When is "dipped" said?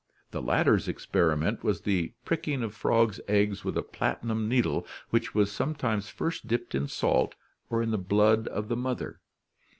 6.47-6.73